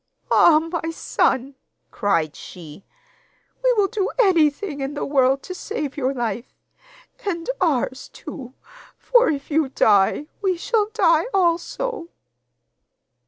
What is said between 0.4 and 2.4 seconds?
my son,' cried